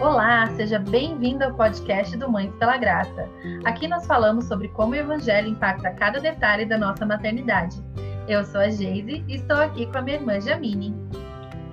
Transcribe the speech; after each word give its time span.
Olá, 0.00 0.46
seja 0.56 0.78
bem-vindo 0.78 1.44
ao 1.44 1.52
podcast 1.52 2.16
do 2.16 2.26
Mães 2.26 2.50
pela 2.54 2.78
Graça. 2.78 3.28
Aqui 3.66 3.86
nós 3.86 4.06
falamos 4.06 4.46
sobre 4.46 4.68
como 4.68 4.92
o 4.92 4.96
Evangelho 4.96 5.48
impacta 5.48 5.90
cada 5.90 6.18
detalhe 6.18 6.64
da 6.64 6.78
nossa 6.78 7.04
maternidade. 7.04 7.76
Eu 8.26 8.42
sou 8.42 8.62
a 8.62 8.70
Geise 8.70 9.22
e 9.28 9.34
estou 9.34 9.58
aqui 9.58 9.84
com 9.84 9.98
a 9.98 10.00
minha 10.00 10.16
irmã 10.16 10.40
Jamine. 10.40 10.96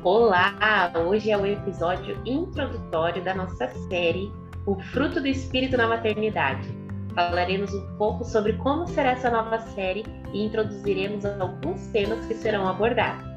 Olá! 0.03 0.91
Hoje 1.07 1.31
é 1.31 1.37
o 1.37 1.45
episódio 1.45 2.21
introdutório 2.25 3.23
da 3.23 3.33
nossa 3.33 3.69
série 3.87 4.29
O 4.65 4.77
Fruto 4.77 5.21
do 5.21 5.27
Espírito 5.27 5.77
na 5.77 5.87
Maternidade. 5.87 6.67
Falaremos 7.15 7.73
um 7.73 7.97
pouco 7.97 8.25
sobre 8.25 8.53
como 8.57 8.85
será 8.87 9.11
essa 9.11 9.31
nova 9.31 9.57
série 9.59 10.03
e 10.33 10.45
introduziremos 10.45 11.25
alguns 11.25 11.87
temas 11.87 12.25
que 12.25 12.33
serão 12.33 12.67
abordados. 12.67 13.36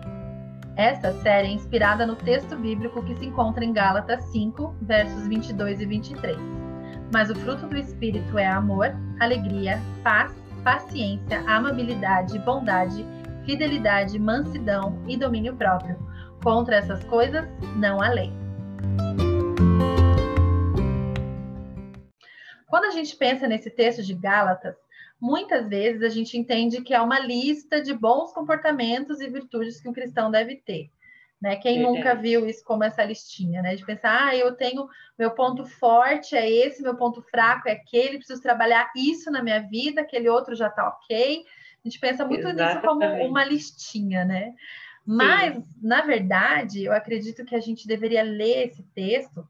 Esta 0.81 1.13
série 1.13 1.49
é 1.49 1.51
inspirada 1.51 2.07
no 2.07 2.17
texto 2.17 2.57
bíblico 2.57 3.05
que 3.05 3.15
se 3.17 3.27
encontra 3.27 3.63
em 3.63 3.71
Gálatas 3.71 4.25
5, 4.33 4.77
versos 4.81 5.29
22 5.29 5.79
e 5.79 5.85
23. 5.85 6.39
Mas 7.13 7.29
o 7.29 7.35
fruto 7.35 7.67
do 7.67 7.77
Espírito 7.77 8.39
é 8.39 8.47
amor, 8.47 8.91
alegria, 9.21 9.79
paz, 10.03 10.33
paciência, 10.65 11.41
amabilidade, 11.41 12.39
bondade, 12.39 13.05
fidelidade, 13.45 14.19
mansidão 14.19 14.99
e 15.07 15.19
domínio 15.19 15.55
próprio. 15.55 15.99
Contra 16.43 16.77
essas 16.77 17.05
coisas 17.05 17.47
não 17.77 18.01
há 18.01 18.09
lei. 18.09 18.33
Quando 22.69 22.87
a 22.87 22.91
gente 22.91 23.15
pensa 23.17 23.47
nesse 23.47 23.69
texto 23.69 24.03
de 24.03 24.15
Gálatas, 24.15 24.77
muitas 25.21 25.69
vezes 25.69 26.03
a 26.03 26.09
gente 26.09 26.39
entende 26.39 26.81
que 26.81 26.95
é 26.95 27.01
uma 27.01 27.19
lista 27.19 27.81
de 27.83 27.93
bons 27.93 28.33
comportamentos 28.33 29.21
e 29.21 29.29
virtudes 29.29 29.81
que 29.81 29.89
um 29.89 29.93
cristão 29.93 30.31
deve 30.31 30.57
ter. 30.57 30.91
Né? 31.41 31.57
Quem 31.57 31.79
é. 31.79 31.83
nunca 31.83 32.15
viu 32.15 32.47
isso 32.47 32.63
como 32.65 32.85
essa 32.85 33.03
listinha, 33.03 33.63
né? 33.63 33.75
De 33.75 33.85
pensar, 33.85 34.29
ah, 34.29 34.37
eu 34.37 34.55
tenho 34.55 34.89
meu 35.19 35.31
ponto 35.31 35.65
forte 35.65 36.37
é 36.37 36.51
esse, 36.51 36.83
meu 36.83 36.97
ponto 36.97 37.23
fraco 37.23 37.69
é 37.69 37.73
aquele, 37.73 38.19
preciso 38.19 38.43
trabalhar 38.43 38.91
isso 38.95 39.31
na 39.31 39.43
minha 39.43 39.61
vida, 39.61 40.03
aquele 40.03 40.29
outro 40.29 40.55
já 40.55 40.69
tá 40.69 40.87
ok. 40.89 41.45
A 41.83 41.89
gente 41.89 41.99
pensa 41.99 42.27
muito 42.27 42.47
Exatamente. 42.47 42.75
nisso 42.75 42.87
como 42.87 43.27
uma 43.27 43.45
listinha, 43.45 44.25
né? 44.25 44.55
Mas, 45.07 45.55
Sim. 45.55 45.65
na 45.83 46.03
verdade, 46.03 46.85
eu 46.85 46.93
acredito 46.93 47.45
que 47.45 47.55
a 47.55 47.61
gente 47.61 47.87
deveria 47.87 48.23
ler 48.23 48.69
esse 48.69 48.83
texto 48.95 49.49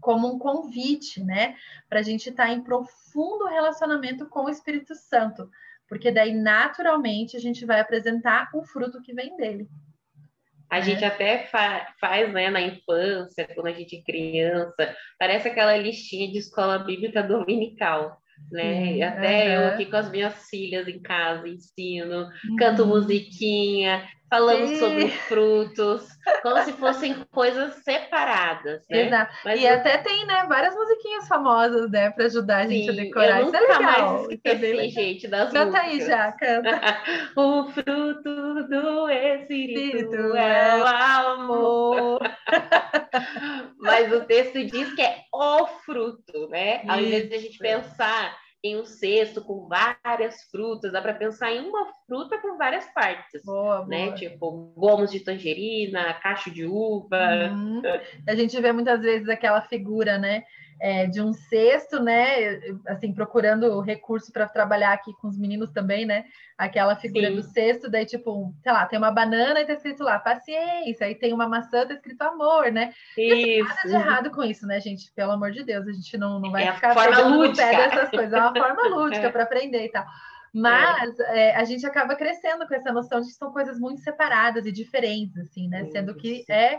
como 0.00 0.34
um 0.34 0.38
convite, 0.38 1.22
né? 1.22 1.56
Para 1.88 2.00
a 2.00 2.02
gente 2.02 2.30
estar 2.30 2.46
tá 2.46 2.52
em 2.52 2.62
profundo 2.62 3.46
relacionamento 3.46 4.26
com 4.28 4.44
o 4.44 4.50
Espírito 4.50 4.94
Santo, 4.94 5.48
porque 5.88 6.10
daí 6.10 6.32
naturalmente 6.32 7.36
a 7.36 7.40
gente 7.40 7.64
vai 7.66 7.80
apresentar 7.80 8.50
o 8.54 8.62
fruto 8.62 9.02
que 9.02 9.12
vem 9.12 9.36
dele. 9.36 9.68
A 10.68 10.76
né? 10.76 10.82
gente 10.82 11.04
até 11.04 11.46
fa 11.46 11.94
faz, 12.00 12.32
né, 12.32 12.48
na 12.48 12.60
infância, 12.60 13.48
quando 13.54 13.66
a 13.66 13.72
gente 13.72 13.96
é 13.96 14.02
criança, 14.02 14.96
parece 15.18 15.48
aquela 15.48 15.76
listinha 15.76 16.30
de 16.30 16.38
escola 16.38 16.78
bíblica 16.78 17.22
dominical 17.22 18.20
né? 18.50 18.96
e 18.96 19.02
até 19.02 19.58
uhum. 19.58 19.62
eu 19.62 19.68
aqui 19.68 19.86
com 19.86 19.96
as 19.96 20.10
minhas 20.10 20.48
filhas 20.48 20.88
em 20.88 21.00
casa 21.00 21.48
ensino, 21.48 22.28
uhum. 22.48 22.56
canto 22.56 22.86
musiquinha, 22.86 24.02
falamos 24.30 24.70
Sim. 24.70 24.78
sobre 24.78 25.08
frutos, 25.08 26.08
como 26.42 26.62
se 26.62 26.72
fossem 26.74 27.16
coisas 27.32 27.74
separadas, 27.82 28.84
né? 28.88 29.06
Exato. 29.06 29.32
Mas 29.44 29.60
e 29.60 29.64
eu... 29.64 29.74
até 29.74 29.98
tem, 29.98 30.24
né, 30.24 30.46
várias 30.48 30.74
musiquinhas 30.74 31.26
famosas, 31.26 31.90
né, 31.90 32.10
para 32.10 32.26
ajudar 32.26 32.58
a 32.58 32.66
gente 32.68 32.84
Sim, 32.84 32.90
a 32.90 33.02
decorar. 33.02 33.40
Eu 33.40 33.46
Isso 33.46 33.56
é 33.56 33.60
legal. 33.60 34.14
mais 34.14 34.30
esqueci, 34.30 34.88
gente, 34.90 35.28
das 35.28 35.52
canta 35.52 35.82
músicas. 35.82 35.90
aí 35.90 36.06
já, 36.06 36.32
canta. 36.32 36.80
o 37.36 37.64
fruto 37.70 38.68
do 38.68 39.10
Espírito 39.10 40.36
é 40.36 40.80
o 40.80 40.86
amor. 40.86 42.20
Mas 43.78 44.12
o 44.12 44.24
texto 44.24 44.64
diz 44.64 44.92
que 44.94 45.02
é 45.02 45.24
o 45.32 45.66
fruto, 45.84 46.48
né? 46.48 46.82
Ao 46.88 47.00
invés 47.00 47.28
de 47.28 47.34
a 47.34 47.38
gente 47.38 47.58
pensar 47.58 48.36
em 48.62 48.78
um 48.78 48.84
cesto 48.84 49.42
com 49.42 49.66
várias 49.66 50.42
frutas, 50.50 50.92
dá 50.92 51.00
para 51.00 51.14
pensar 51.14 51.50
em 51.50 51.60
uma 51.60 51.86
fruta 52.06 52.38
com 52.38 52.58
várias 52.58 52.84
partes, 52.92 53.42
boa, 53.42 53.86
né? 53.86 54.06
Boa. 54.06 54.16
Tipo 54.16 54.72
gomos 54.76 55.10
de 55.10 55.20
tangerina, 55.20 56.12
cacho 56.14 56.50
de 56.50 56.66
uva. 56.66 57.50
Uhum. 57.50 57.82
A 58.28 58.34
gente 58.34 58.60
vê 58.60 58.70
muitas 58.70 59.00
vezes 59.00 59.28
aquela 59.28 59.62
figura, 59.62 60.18
né? 60.18 60.44
É, 60.80 61.06
de 61.06 61.20
um 61.20 61.32
cesto, 61.32 62.00
né? 62.02 62.58
Assim, 62.88 63.12
procurando 63.12 63.80
recurso 63.80 64.32
para 64.32 64.48
trabalhar 64.48 64.94
aqui 64.94 65.12
com 65.20 65.28
os 65.28 65.38
meninos 65.38 65.70
também, 65.70 66.06
né? 66.06 66.24
Aquela 66.56 66.96
figura 66.96 67.28
Sim. 67.28 67.36
do 67.36 67.42
cesto, 67.42 67.90
daí, 67.90 68.06
tipo, 68.06 68.54
sei 68.62 68.72
lá, 68.72 68.86
tem 68.86 68.98
uma 68.98 69.10
banana 69.10 69.60
e 69.60 69.66
tá 69.66 69.74
escrito 69.74 70.02
lá, 70.02 70.18
paciência, 70.18 71.06
aí 71.06 71.14
tem 71.14 71.34
uma 71.34 71.46
maçã, 71.46 71.86
tá 71.86 71.92
escrito 71.92 72.22
amor, 72.22 72.72
né? 72.72 72.94
Isso. 73.16 73.68
nada 73.68 73.88
de 73.88 73.94
errado 73.94 74.30
com 74.30 74.42
isso, 74.42 74.66
né, 74.66 74.80
gente? 74.80 75.12
Pelo 75.12 75.32
amor 75.32 75.50
de 75.50 75.62
Deus, 75.62 75.86
a 75.86 75.92
gente 75.92 76.16
não, 76.16 76.40
não 76.40 76.50
vai 76.50 76.66
é 76.66 76.72
ficar 76.72 76.94
pegando 76.94 77.54
pé 77.54 77.76
dessas 77.76 78.10
coisas, 78.10 78.32
é 78.32 78.38
uma 78.38 78.54
forma 78.54 78.88
lúdica 78.88 79.26
é. 79.28 79.30
para 79.30 79.42
aprender 79.42 79.84
e 79.84 79.90
tal. 79.90 80.06
Mas 80.52 81.20
é. 81.20 81.50
É, 81.50 81.56
a 81.56 81.64
gente 81.64 81.86
acaba 81.86 82.16
crescendo 82.16 82.66
com 82.66 82.74
essa 82.74 82.90
noção 82.90 83.20
de 83.20 83.28
que 83.28 83.34
são 83.34 83.52
coisas 83.52 83.78
muito 83.78 84.00
separadas 84.00 84.64
e 84.64 84.72
diferentes, 84.72 85.36
assim, 85.36 85.68
né? 85.68 85.84
Sendo 85.92 86.14
que 86.14 86.44
é, 86.48 86.78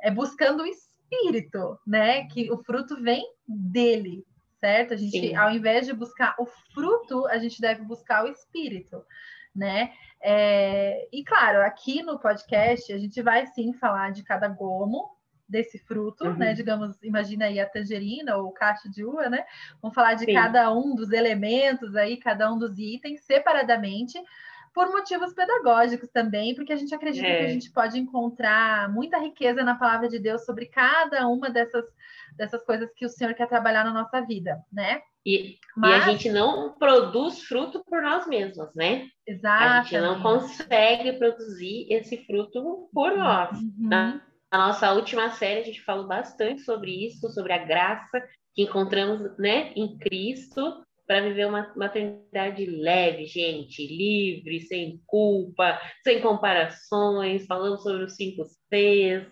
é 0.00 0.10
buscando 0.10 0.62
o 0.62 0.66
espírito, 1.10 1.78
né? 1.86 2.26
Que 2.26 2.50
o 2.50 2.58
fruto 2.58 3.00
vem 3.02 3.24
dele, 3.46 4.24
certo? 4.60 4.94
A 4.94 4.96
gente, 4.96 5.18
Sim. 5.18 5.34
ao 5.34 5.50
invés 5.50 5.86
de 5.86 5.92
buscar 5.92 6.34
o 6.38 6.46
fruto, 6.72 7.26
a 7.26 7.38
gente 7.38 7.60
deve 7.60 7.82
buscar 7.82 8.24
o 8.24 8.28
espírito, 8.28 9.04
né? 9.54 9.92
É, 10.20 11.06
e 11.12 11.22
claro, 11.22 11.60
aqui 11.62 12.02
no 12.02 12.18
podcast 12.18 12.92
a 12.92 12.98
gente 12.98 13.20
vai 13.20 13.46
sim 13.46 13.72
falar 13.74 14.10
de 14.10 14.22
cada 14.22 14.48
gomo 14.48 15.14
desse 15.46 15.78
fruto, 15.78 16.24
né? 16.24 16.30
uhum. 16.30 16.38
né? 16.38 16.54
Digamos, 16.54 17.02
imagina 17.02 17.46
aí 17.46 17.60
a 17.60 17.68
tangerina 17.68 18.36
ou 18.36 18.48
o 18.48 18.52
cacho 18.52 18.90
de 18.90 19.04
uva, 19.04 19.28
né? 19.28 19.44
Vamos 19.82 19.94
falar 19.94 20.14
de 20.14 20.24
sim. 20.24 20.32
cada 20.32 20.72
um 20.72 20.94
dos 20.94 21.12
elementos 21.12 21.94
aí, 21.94 22.16
cada 22.16 22.52
um 22.52 22.58
dos 22.58 22.78
itens 22.78 23.22
separadamente 23.24 24.18
por 24.74 24.90
motivos 24.90 25.32
pedagógicos 25.32 26.10
também, 26.10 26.54
porque 26.54 26.72
a 26.72 26.76
gente 26.76 26.92
acredita 26.92 27.26
é. 27.26 27.38
que 27.38 27.44
a 27.44 27.48
gente 27.48 27.70
pode 27.70 27.96
encontrar 27.96 28.92
muita 28.92 29.18
riqueza 29.18 29.62
na 29.62 29.76
palavra 29.76 30.08
de 30.08 30.18
Deus 30.18 30.44
sobre 30.44 30.66
cada 30.66 31.28
uma 31.28 31.48
dessas, 31.48 31.84
dessas 32.36 32.62
coisas 32.64 32.92
que 32.94 33.06
o 33.06 33.08
Senhor 33.08 33.32
quer 33.34 33.48
trabalhar 33.48 33.84
na 33.84 33.92
nossa 33.92 34.20
vida, 34.20 34.60
né? 34.72 35.00
E, 35.24 35.58
Mas... 35.76 35.90
e 35.90 35.94
a 35.94 36.12
gente 36.12 36.28
não 36.28 36.74
produz 36.76 37.40
fruto 37.44 37.84
por 37.84 38.02
nós 38.02 38.26
mesmos, 38.26 38.74
né? 38.74 39.06
Exato. 39.24 39.64
A 39.64 39.82
gente 39.82 40.00
não 40.00 40.20
consegue 40.20 41.12
produzir 41.14 41.86
esse 41.88 42.18
fruto 42.26 42.90
por 42.92 43.16
nós. 43.16 43.56
Uhum. 43.56 43.74
Na, 43.78 44.20
na 44.52 44.66
nossa 44.66 44.92
última 44.92 45.30
série, 45.30 45.60
a 45.60 45.64
gente 45.64 45.82
falou 45.82 46.08
bastante 46.08 46.62
sobre 46.62 47.06
isso, 47.06 47.30
sobre 47.30 47.52
a 47.52 47.64
graça 47.64 48.22
que 48.52 48.62
encontramos 48.62 49.38
né, 49.38 49.72
em 49.74 49.96
Cristo 49.98 50.84
para 51.06 51.20
viver 51.20 51.46
uma 51.46 51.72
maternidade 51.76 52.64
leve, 52.64 53.26
gente, 53.26 53.86
livre, 53.86 54.60
sem 54.60 55.00
culpa, 55.06 55.78
sem 56.02 56.20
comparações, 56.20 57.46
falando 57.46 57.78
sobre 57.78 58.04
os 58.04 58.16
cinco 58.16 58.44
Cs, 58.70 59.26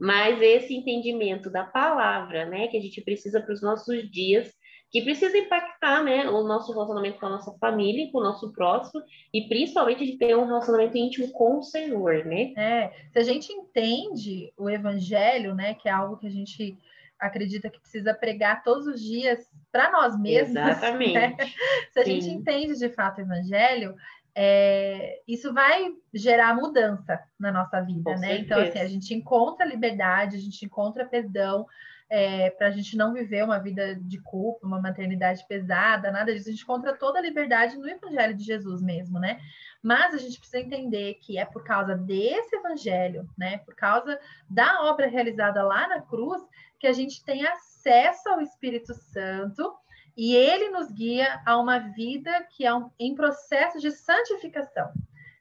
mas 0.00 0.40
esse 0.40 0.74
entendimento 0.74 1.50
da 1.50 1.64
palavra, 1.64 2.46
né, 2.46 2.68
que 2.68 2.76
a 2.76 2.80
gente 2.80 3.00
precisa 3.02 3.40
para 3.40 3.52
os 3.52 3.60
nossos 3.60 4.08
dias, 4.10 4.52
que 4.90 5.02
precisa 5.02 5.36
impactar, 5.36 6.02
né, 6.02 6.30
o 6.30 6.44
nosso 6.44 6.72
relacionamento 6.72 7.18
com 7.18 7.26
a 7.26 7.30
nossa 7.30 7.52
família, 7.58 8.10
com 8.10 8.18
o 8.18 8.22
nosso 8.22 8.52
próximo, 8.52 9.02
e 9.34 9.42
principalmente 9.48 10.06
de 10.06 10.16
ter 10.16 10.34
um 10.36 10.46
relacionamento 10.46 10.96
íntimo 10.96 11.30
com 11.32 11.58
o 11.58 11.62
Senhor, 11.62 12.24
né? 12.24 12.54
É, 12.56 12.90
se 13.12 13.18
a 13.18 13.22
gente 13.22 13.52
entende 13.52 14.50
o 14.56 14.70
evangelho, 14.70 15.54
né, 15.54 15.74
que 15.74 15.88
é 15.88 15.92
algo 15.92 16.16
que 16.16 16.26
a 16.26 16.30
gente 16.30 16.78
acredita 17.18 17.70
que 17.70 17.80
precisa 17.80 18.14
pregar 18.14 18.62
todos 18.62 18.86
os 18.86 19.00
dias 19.00 19.50
para 19.72 19.90
nós 19.90 20.18
mesmos. 20.18 20.54
Né? 20.54 20.70
Exatamente. 20.70 21.14
Né? 21.14 21.36
Se 21.92 22.00
a 22.00 22.04
Sim. 22.04 22.20
gente 22.20 22.30
entende 22.30 22.78
de 22.78 22.88
fato 22.90 23.18
o 23.18 23.22
evangelho, 23.22 23.94
é, 24.34 25.20
isso 25.26 25.52
vai 25.52 25.92
gerar 26.14 26.54
mudança 26.54 27.20
na 27.38 27.50
nossa 27.50 27.80
vida, 27.80 28.14
Com 28.14 28.20
né? 28.20 28.28
Certeza. 28.28 28.44
Então, 28.44 28.60
assim, 28.60 28.78
a 28.78 28.88
gente 28.88 29.12
encontra 29.14 29.66
liberdade, 29.66 30.36
a 30.36 30.40
gente 30.40 30.64
encontra 30.64 31.04
perdão, 31.04 31.66
é, 32.10 32.48
para 32.50 32.68
a 32.68 32.70
gente 32.70 32.96
não 32.96 33.12
viver 33.12 33.44
uma 33.44 33.58
vida 33.58 33.94
de 33.96 34.18
culpa, 34.18 34.66
uma 34.66 34.80
maternidade 34.80 35.46
pesada, 35.46 36.10
nada 36.10 36.32
disso. 36.32 36.48
A 36.48 36.52
gente 36.52 36.62
encontra 36.62 36.96
toda 36.96 37.18
a 37.18 37.22
liberdade 37.22 37.76
no 37.76 37.88
Evangelho 37.88 38.34
de 38.34 38.44
Jesus 38.44 38.80
mesmo, 38.80 39.18
né? 39.18 39.40
Mas 39.82 40.14
a 40.14 40.18
gente 40.18 40.38
precisa 40.38 40.58
entender 40.58 41.14
que 41.14 41.38
é 41.38 41.44
por 41.44 41.62
causa 41.64 41.94
desse 41.94 42.56
Evangelho, 42.56 43.28
né? 43.36 43.58
Por 43.58 43.74
causa 43.74 44.18
da 44.48 44.82
obra 44.84 45.06
realizada 45.06 45.62
lá 45.62 45.86
na 45.86 46.00
cruz, 46.00 46.40
que 46.78 46.86
a 46.86 46.92
gente 46.92 47.24
tem 47.24 47.46
acesso 47.46 48.28
ao 48.28 48.40
Espírito 48.40 48.94
Santo 48.94 49.74
e 50.16 50.34
ele 50.34 50.70
nos 50.70 50.90
guia 50.90 51.40
a 51.46 51.56
uma 51.58 51.78
vida 51.78 52.46
que 52.56 52.66
é 52.66 52.74
um, 52.74 52.90
em 52.98 53.14
processo 53.14 53.78
de 53.78 53.90
santificação. 53.90 54.90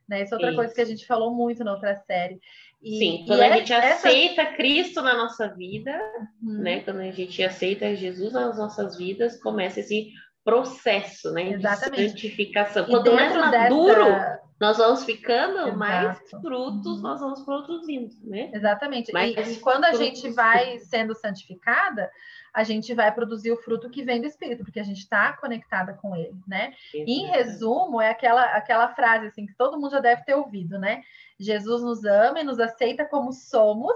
Né? 0.07 0.23
Isso 0.23 0.33
é 0.33 0.37
outra 0.37 0.49
Isso. 0.49 0.57
coisa 0.57 0.73
que 0.73 0.81
a 0.81 0.85
gente 0.85 1.05
falou 1.05 1.33
muito 1.33 1.63
na 1.63 1.73
outra 1.73 1.95
série. 1.95 2.39
E, 2.81 2.97
Sim, 2.97 3.23
quando 3.27 3.41
a 3.41 3.57
gente 3.57 3.73
essa... 3.73 4.07
aceita 4.07 4.45
Cristo 4.45 5.01
na 5.01 5.15
nossa 5.15 5.47
vida, 5.47 5.99
uhum. 6.41 6.59
né? 6.59 6.81
Quando 6.81 6.99
a 6.99 7.11
gente 7.11 7.43
aceita 7.43 7.95
Jesus 7.95 8.33
nas 8.33 8.57
nossas 8.57 8.95
vidas, 8.95 9.41
começa 9.41 9.79
esse 9.79 10.11
processo, 10.45 11.31
né? 11.33 11.53
Exatamente. 11.53 12.03
De 12.03 12.09
santificação. 12.09 12.85
Quanto 12.85 13.11
mais 13.13 13.35
maduro, 13.35 14.05
dessa... 14.05 14.41
nós 14.59 14.77
vamos 14.77 15.03
ficando, 15.03 15.59
Exato. 15.59 15.77
mais 15.77 16.19
frutos 16.29 17.01
nós 17.01 17.19
vamos 17.19 17.41
produzindo, 17.41 18.15
né? 18.23 18.49
Exatamente. 18.53 19.11
e, 19.15 19.39
e, 19.39 19.59
quando 19.59 19.85
a 19.85 19.93
gente 19.93 20.29
vai 20.31 20.79
sendo 20.79 21.13
santificada, 21.13 22.11
a 22.53 22.63
gente 22.63 22.93
vai 22.95 23.13
produzir 23.13 23.51
o 23.51 23.57
fruto 23.57 23.89
que 23.89 24.03
vem 24.03 24.19
do 24.19 24.25
Espírito, 24.25 24.63
porque 24.63 24.79
a 24.79 24.83
gente 24.83 24.99
está 24.99 25.33
conectada 25.33 25.93
com 25.93 26.15
ele, 26.15 26.35
né? 26.47 26.73
em 26.93 27.27
resumo, 27.27 28.01
é 28.01 28.09
aquela, 28.09 28.45
aquela 28.55 28.89
frase 28.95 29.27
assim 29.27 29.45
que 29.45 29.55
todo 29.55 29.79
mundo 29.79 29.91
já 29.91 29.99
deve 29.99 30.23
ter 30.23 30.33
ouvido, 30.33 30.79
né? 30.79 31.03
Jesus 31.39 31.83
nos 31.83 32.03
ama 32.03 32.39
e 32.39 32.43
nos 32.43 32.59
aceita 32.59 33.05
como 33.05 33.31
somos, 33.31 33.93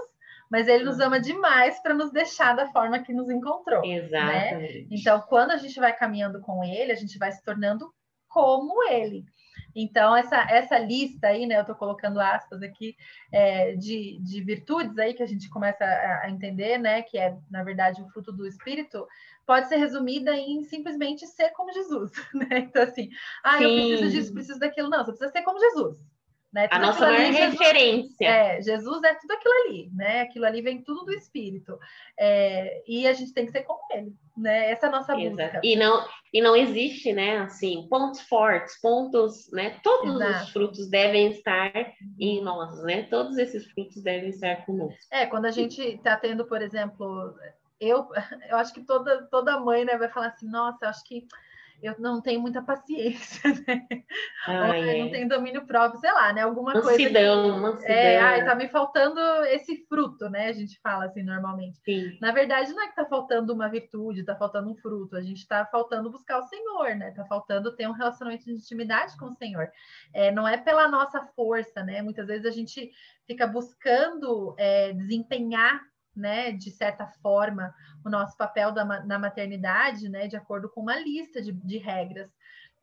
mas 0.48 0.68
ele 0.68 0.84
nos 0.84 1.00
ama 1.00 1.18
demais 1.18 1.80
para 1.82 1.94
nos 1.94 2.12
deixar 2.12 2.54
da 2.54 2.70
forma 2.70 3.00
que 3.00 3.12
nos 3.12 3.28
encontrou. 3.28 3.80
Né? 3.80 3.96
Exatamente. 3.96 4.78
Né? 4.82 4.86
Então, 4.90 5.20
quando 5.22 5.50
a 5.50 5.56
gente 5.56 5.80
vai 5.80 5.92
caminhando 5.92 6.40
com 6.40 6.62
ele, 6.62 6.92
a 6.92 6.96
gente 6.96 7.18
vai 7.18 7.32
se 7.32 7.42
tornando 7.42 7.92
como 8.28 8.84
ele. 8.84 9.24
Então, 9.74 10.16
essa, 10.16 10.36
essa 10.50 10.78
lista 10.78 11.28
aí, 11.28 11.46
né, 11.46 11.56
eu 11.56 11.62
estou 11.62 11.74
colocando 11.74 12.20
aspas 12.20 12.62
aqui, 12.62 12.96
é, 13.30 13.74
de, 13.76 14.18
de 14.20 14.42
virtudes 14.42 14.98
aí 14.98 15.14
que 15.14 15.22
a 15.22 15.26
gente 15.26 15.48
começa 15.48 15.84
a, 15.84 16.24
a, 16.24 16.30
entender, 16.30 16.78
né, 16.78 17.02
que 17.02 17.18
é, 17.18 17.36
na 17.50 17.62
verdade, 17.62 18.02
o 18.02 18.08
fruto 18.08 18.32
do 18.32 18.46
Espírito, 18.46 19.06
pode 19.46 19.68
ser 19.68 19.76
resumida 19.76 20.34
em 20.36 20.62
simplesmente 20.64 21.26
ser 21.26 21.50
como 21.50 21.72
Jesus, 21.72 22.12
né? 22.34 22.58
Então, 22.58 22.82
assim, 22.82 23.10
ah, 23.42 23.58
Sim. 23.58 23.64
eu 23.64 23.70
preciso 23.72 24.10
disso, 24.10 24.32
preciso 24.32 24.58
daquilo. 24.58 24.88
Não, 24.88 25.04
você 25.04 25.12
precisa 25.12 25.32
ser 25.32 25.42
como 25.42 25.58
Jesus. 25.58 25.98
Né? 26.52 26.68
a 26.70 26.78
nossa 26.78 27.06
maior 27.06 27.32
referência. 27.32 28.26
É, 28.26 28.60
Jesus 28.60 29.02
é 29.04 29.14
tudo 29.14 29.32
aquilo 29.32 29.54
ali, 29.64 29.90
né? 29.94 30.20
Aquilo 30.20 30.44
ali 30.44 30.60
vem 30.60 30.82
tudo 30.82 31.06
do 31.06 31.12
Espírito. 31.12 31.78
É, 32.18 32.82
e 32.86 33.06
a 33.06 33.14
gente 33.14 33.32
tem 33.32 33.46
que 33.46 33.52
ser 33.52 33.62
como 33.62 33.80
ele, 33.90 34.14
né? 34.36 34.70
Essa 34.70 34.86
é 34.86 34.88
a 34.90 34.92
nossa 34.92 35.18
Exato. 35.18 35.30
busca. 35.30 35.60
E 35.64 35.76
não, 35.76 36.06
e 36.30 36.42
não 36.42 36.54
existe, 36.54 37.10
né, 37.10 37.38
assim, 37.38 37.86
pontos 37.88 38.20
fortes, 38.20 38.78
pontos, 38.82 39.50
né? 39.50 39.80
Todos 39.82 40.20
Exato. 40.20 40.44
os 40.44 40.50
frutos 40.50 40.90
devem 40.90 41.30
estar 41.30 41.72
em 42.20 42.42
nós, 42.42 42.82
né? 42.82 43.04
Todos 43.04 43.38
esses 43.38 43.64
frutos 43.72 44.02
devem 44.02 44.28
estar 44.28 44.66
conosco. 44.66 44.98
É, 45.10 45.24
quando 45.24 45.46
a 45.46 45.50
gente 45.50 45.80
está 45.80 46.18
tendo, 46.18 46.44
por 46.44 46.60
exemplo, 46.60 47.34
eu, 47.80 48.08
eu 48.50 48.58
acho 48.58 48.74
que 48.74 48.82
toda, 48.82 49.22
toda 49.30 49.58
mãe 49.58 49.86
né, 49.86 49.96
vai 49.96 50.10
falar 50.10 50.28
assim, 50.28 50.48
nossa, 50.50 50.84
eu 50.84 50.88
acho 50.90 51.02
que 51.04 51.26
eu 51.82 51.98
não 51.98 52.20
tenho 52.20 52.40
muita 52.40 52.62
paciência, 52.62 53.42
né? 53.66 53.86
Ah, 54.46 54.76
é. 54.76 54.98
não 55.02 55.10
tenho 55.10 55.28
domínio 55.28 55.66
próprio, 55.66 56.00
sei 56.00 56.12
lá, 56.12 56.32
né? 56.32 56.42
Alguma 56.42 56.72
mansidão, 56.74 57.42
coisa. 57.42 57.54
Que, 57.54 57.60
mansidão. 57.60 57.94
É, 57.94 58.18
ai, 58.18 58.44
tá 58.44 58.54
me 58.54 58.68
faltando 58.68 59.20
esse 59.46 59.84
fruto, 59.88 60.30
né? 60.30 60.48
A 60.48 60.52
gente 60.52 60.78
fala 60.80 61.06
assim 61.06 61.22
normalmente. 61.22 61.80
Sim. 61.84 62.16
Na 62.20 62.30
verdade, 62.30 62.72
não 62.72 62.82
é 62.82 62.88
que 62.88 62.94
tá 62.94 63.04
faltando 63.04 63.52
uma 63.52 63.68
virtude, 63.68 64.24
tá 64.24 64.36
faltando 64.36 64.70
um 64.70 64.76
fruto. 64.76 65.16
A 65.16 65.22
gente 65.22 65.46
tá 65.46 65.66
faltando 65.66 66.10
buscar 66.10 66.38
o 66.38 66.46
Senhor, 66.46 66.94
né? 66.94 67.10
Tá 67.10 67.24
faltando 67.24 67.74
ter 67.74 67.88
um 67.88 67.92
relacionamento 67.92 68.44
de 68.44 68.52
intimidade 68.52 69.16
com 69.16 69.26
o 69.26 69.32
Senhor. 69.32 69.68
É, 70.14 70.30
não 70.30 70.46
é 70.46 70.56
pela 70.56 70.88
nossa 70.88 71.20
força, 71.34 71.82
né? 71.82 72.00
Muitas 72.00 72.28
vezes 72.28 72.46
a 72.46 72.50
gente 72.50 72.92
fica 73.26 73.46
buscando 73.46 74.54
é, 74.56 74.92
desempenhar 74.92 75.80
né, 76.14 76.52
de 76.52 76.70
certa 76.70 77.06
forma, 77.22 77.74
o 78.04 78.10
nosso 78.10 78.36
papel 78.36 78.72
da, 78.72 78.84
na 78.84 79.18
maternidade, 79.18 80.08
né, 80.08 80.26
de 80.28 80.36
acordo 80.36 80.68
com 80.68 80.80
uma 80.80 80.96
lista 80.96 81.40
de, 81.40 81.52
de 81.52 81.78
regras. 81.78 82.30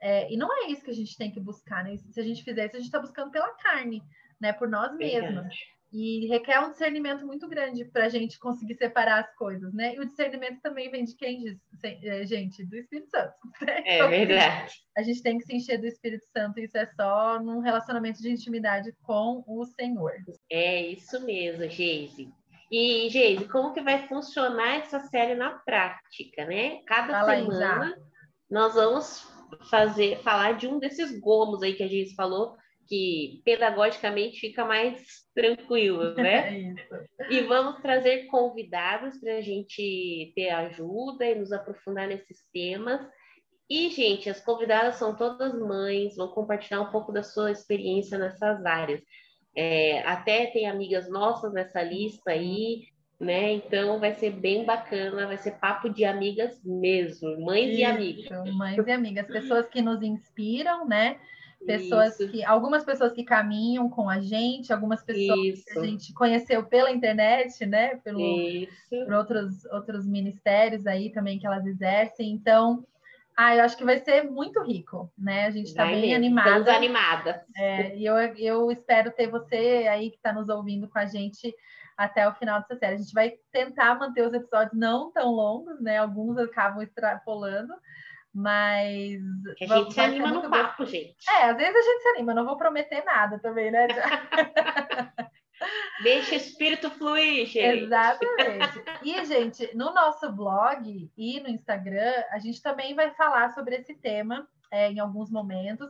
É, 0.01 0.31
e 0.31 0.37
não 0.37 0.51
é 0.51 0.67
isso 0.67 0.83
que 0.83 0.91
a 0.91 0.95
gente 0.95 1.17
tem 1.17 1.31
que 1.31 1.39
buscar, 1.39 1.83
né? 1.83 1.95
Se 1.97 2.19
a 2.19 2.23
gente 2.23 2.43
fizer 2.43 2.65
isso, 2.65 2.75
a 2.75 2.79
gente 2.79 2.87
está 2.87 2.99
buscando 2.99 3.31
pela 3.31 3.53
carne, 3.55 4.01
né, 4.39 4.53
por 4.53 4.67
nós 4.67 4.95
mesmos. 4.95 5.53
E 5.91 6.27
requer 6.27 6.59
um 6.59 6.69
discernimento 6.69 7.25
muito 7.25 7.47
grande 7.47 7.83
para 7.83 8.05
a 8.05 8.09
gente 8.09 8.37
conseguir 8.37 8.75
separar 8.75 9.21
as 9.21 9.35
coisas, 9.35 9.73
né? 9.73 9.95
E 9.95 9.99
o 9.99 10.05
discernimento 10.05 10.61
também 10.61 10.89
vem 10.91 11.03
de 11.03 11.15
quem, 11.15 11.59
é, 11.83 12.25
gente? 12.27 12.63
Do 12.63 12.77
Espírito 12.77 13.09
Santo. 13.09 13.33
Né? 13.65 13.81
É 13.85 13.95
então, 13.95 14.09
verdade. 14.09 14.73
A 14.95 15.01
gente 15.01 15.23
tem 15.23 15.37
que 15.39 15.45
se 15.45 15.55
encher 15.55 15.79
do 15.79 15.87
Espírito 15.87 16.25
Santo, 16.31 16.59
isso 16.59 16.77
é 16.77 16.85
só 16.85 17.41
num 17.41 17.59
relacionamento 17.59 18.21
de 18.21 18.29
intimidade 18.29 18.93
com 19.01 19.43
o 19.47 19.65
Senhor. 19.65 20.13
É 20.49 20.79
isso 20.85 21.19
mesmo, 21.25 21.67
Geise. 21.67 22.31
E, 22.71 23.09
Geise, 23.09 23.47
como 23.47 23.73
que 23.73 23.81
vai 23.81 24.07
funcionar 24.07 24.77
essa 24.77 24.99
série 24.99 25.35
na 25.35 25.51
prática, 25.51 26.45
né? 26.45 26.81
Cada 26.85 27.13
Fala 27.13 27.35
semana 27.35 27.85
aí, 27.85 28.01
nós 28.49 28.75
vamos 28.75 29.27
fazer, 29.69 30.19
falar 30.21 30.53
de 30.53 30.67
um 30.67 30.77
desses 30.77 31.19
gomos 31.19 31.63
aí 31.63 31.73
que 31.73 31.83
a 31.83 31.87
Geise 31.87 32.15
falou, 32.15 32.55
que 32.87 33.41
pedagogicamente 33.45 34.39
fica 34.39 34.65
mais 34.65 35.01
tranquilo, 35.35 36.13
né? 36.15 36.73
É 37.19 37.33
e 37.33 37.41
vamos 37.41 37.81
trazer 37.81 38.25
convidados 38.25 39.19
para 39.19 39.37
a 39.37 39.41
gente 39.41 40.31
ter 40.35 40.49
ajuda 40.49 41.25
e 41.25 41.35
nos 41.35 41.51
aprofundar 41.51 42.07
nesses 42.07 42.43
temas. 42.51 42.99
E, 43.69 43.89
gente, 43.91 44.29
as 44.29 44.41
convidadas 44.41 44.95
são 44.95 45.15
todas 45.15 45.53
mães, 45.53 46.15
vão 46.15 46.29
compartilhar 46.29 46.81
um 46.81 46.91
pouco 46.91 47.11
da 47.11 47.21
sua 47.21 47.51
experiência 47.51 48.17
nessas 48.17 48.65
áreas. 48.65 49.01
É, 49.55 49.99
até 50.07 50.47
tem 50.47 50.67
amigas 50.67 51.09
nossas 51.09 51.51
nessa 51.51 51.81
lista 51.81 52.31
aí, 52.31 52.83
né? 53.19 53.51
Então 53.53 53.99
vai 53.99 54.13
ser 54.13 54.31
bem 54.31 54.63
bacana, 54.63 55.27
vai 55.27 55.37
ser 55.37 55.51
papo 55.59 55.89
de 55.89 56.05
amigas 56.05 56.61
mesmo, 56.63 57.39
mães 57.41 57.71
Isso, 57.71 57.79
e 57.79 57.83
amigas. 57.83 58.55
Mães 58.55 58.87
e 58.87 58.91
amigas, 58.91 59.27
pessoas 59.27 59.67
que 59.67 59.81
nos 59.81 60.01
inspiram, 60.01 60.87
né? 60.87 61.17
Pessoas 61.65 62.17
Isso. 62.17 62.31
que, 62.31 62.43
algumas 62.45 62.85
pessoas 62.85 63.11
que 63.11 63.23
caminham 63.23 63.89
com 63.89 64.09
a 64.09 64.21
gente, 64.21 64.71
algumas 64.71 65.03
pessoas 65.03 65.39
Isso. 65.39 65.65
que 65.65 65.79
a 65.79 65.83
gente 65.83 66.13
conheceu 66.13 66.63
pela 66.63 66.89
internet, 66.89 67.65
né? 67.65 67.97
Pelo, 67.97 68.21
por 68.89 69.13
outros, 69.13 69.65
outros 69.65 70.07
ministérios 70.07 70.87
aí 70.87 71.09
também 71.11 71.37
que 71.37 71.45
elas 71.45 71.65
exercem. 71.65 72.31
Então, 72.31 72.85
ah, 73.41 73.55
eu 73.55 73.63
acho 73.63 73.77
que 73.77 73.85
vai 73.85 73.97
ser 73.99 74.29
muito 74.29 74.61
rico, 74.61 75.09
né? 75.17 75.45
A 75.45 75.49
gente 75.49 75.67
está 75.67 75.85
bem 75.85 76.01
mesmo. 76.01 76.15
animada. 76.17 76.49
Estamos 76.49 76.67
animadas. 76.67 77.35
É, 77.55 77.95
e 77.95 78.05
eu, 78.05 78.17
eu 78.17 78.69
espero 78.69 79.13
ter 79.13 79.27
você 79.27 79.87
aí 79.89 80.09
que 80.09 80.17
está 80.17 80.33
nos 80.33 80.49
ouvindo 80.49 80.89
com 80.89 80.99
a 80.99 81.05
gente 81.05 81.55
até 81.95 82.27
o 82.27 82.33
final 82.33 82.59
dessa 82.59 82.75
série. 82.75 82.95
A 82.95 82.97
gente 82.97 83.13
vai 83.13 83.35
tentar 83.49 83.97
manter 83.97 84.27
os 84.27 84.33
episódios 84.33 84.77
não 84.77 85.09
tão 85.13 85.31
longos, 85.31 85.79
né? 85.79 85.99
Alguns 85.99 86.37
acabam 86.37 86.83
extrapolando, 86.83 87.73
mas. 88.33 89.21
A 89.61 89.77
gente 89.77 89.93
se 89.93 90.01
anima 90.01 90.31
no 90.33 90.49
papo, 90.49 90.85
gente. 90.85 91.15
É, 91.29 91.45
às 91.45 91.55
vezes 91.55 91.77
a 91.77 91.81
gente 91.81 92.01
se 92.01 92.09
anima, 92.09 92.33
não 92.33 92.45
vou 92.45 92.57
prometer 92.57 93.05
nada 93.05 93.39
também, 93.39 93.71
né? 93.71 93.87
Deixa 96.01 96.33
o 96.33 96.37
espírito 96.37 96.89
fluir, 96.91 97.45
gente. 97.45 97.83
Exatamente. 97.83 98.83
E, 99.03 99.25
gente, 99.25 99.75
no 99.75 99.93
nosso 99.93 100.31
blog 100.31 101.11
e 101.17 101.39
no 101.41 101.49
Instagram, 101.49 102.23
a 102.31 102.39
gente 102.39 102.61
também 102.61 102.95
vai 102.95 103.11
falar 103.11 103.53
sobre 103.53 103.75
esse 103.75 103.93
tema 103.95 104.47
é, 104.71 104.91
em 104.91 104.99
alguns 104.99 105.29
momentos. 105.29 105.89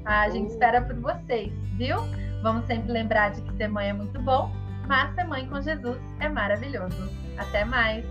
A 0.04 0.30
gente 0.30 0.50
uh. 0.50 0.52
espera 0.52 0.80
por 0.82 0.94
vocês, 0.96 1.52
viu? 1.76 1.96
Vamos 2.42 2.66
sempre 2.66 2.92
lembrar 2.92 3.30
de 3.30 3.40
que 3.42 3.56
ser 3.56 3.68
mãe 3.68 3.88
é 3.88 3.92
muito 3.92 4.20
bom 4.22 4.52
mas 4.86 5.14
ser 5.14 5.24
mãe 5.24 5.46
com 5.46 5.60
Jesus 5.60 5.98
é 6.20 6.28
maravilhoso. 6.28 7.10
Até 7.38 7.64
mais! 7.64 8.04